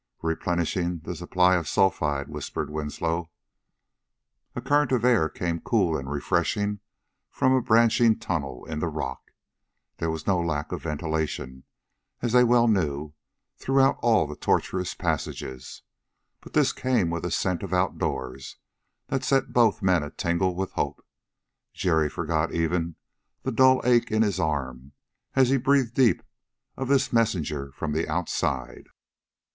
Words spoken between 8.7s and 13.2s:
the rock. There was no lack of ventilation, as they well knew,